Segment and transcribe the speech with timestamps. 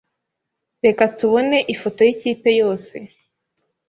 [0.85, 2.95] Reka tubone ifoto yikipe yose.